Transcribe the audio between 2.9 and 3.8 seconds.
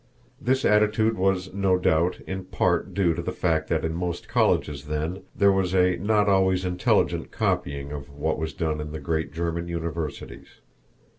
due to the fact